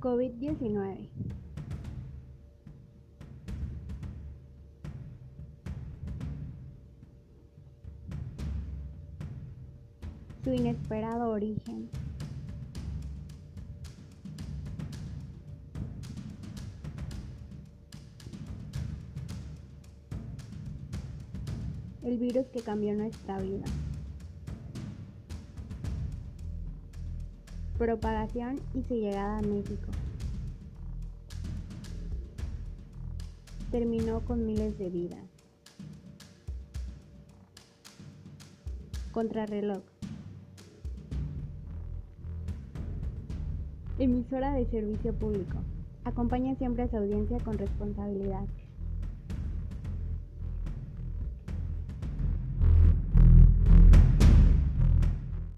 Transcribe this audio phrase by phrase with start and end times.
[0.00, 1.10] COVID-19
[10.42, 11.90] Su inesperado origen
[22.02, 23.66] El virus que cambió nuestra vida.
[27.80, 29.90] Propagación y su llegada a México.
[33.70, 35.24] Terminó con miles de vidas.
[39.12, 39.80] Contrarreloj.
[43.98, 45.56] Emisora de servicio público.
[46.04, 48.44] Acompaña siempre a su audiencia con responsabilidad.